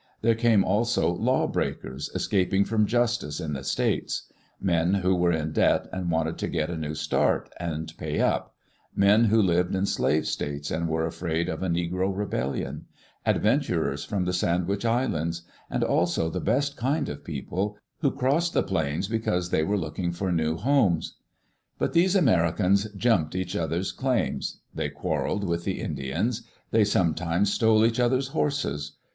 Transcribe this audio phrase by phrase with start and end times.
[0.23, 4.23] There came also law breakers, escaping from justice in "the States;"
[4.59, 8.55] men who were in debt and wanted to get a new start and pay up;
[8.95, 12.85] men who lived in slave states and were afraid of a negro rebellion;
[13.27, 18.63] adventurers from the Sandwich Islands; and also the best kind of people, who crossed the
[18.63, 21.17] plains because they were looking for new homes.
[21.77, 24.61] But these Americans "jumped" each other's claims.
[24.73, 26.41] They quarreled with the Indians.
[26.71, 28.93] They sometimes stole each other's horses.